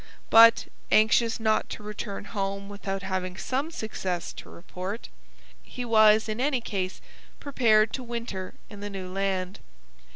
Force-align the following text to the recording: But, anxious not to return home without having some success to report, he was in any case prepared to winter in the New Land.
But, 0.31 0.65
anxious 0.89 1.39
not 1.39 1.69
to 1.69 1.83
return 1.83 2.25
home 2.25 2.69
without 2.69 3.03
having 3.03 3.37
some 3.37 3.69
success 3.69 4.33
to 4.33 4.49
report, 4.49 5.09
he 5.61 5.85
was 5.85 6.27
in 6.27 6.41
any 6.41 6.59
case 6.59 7.01
prepared 7.39 7.93
to 7.93 8.01
winter 8.03 8.55
in 8.67 8.79
the 8.79 8.89
New 8.89 9.13
Land. 9.13 9.59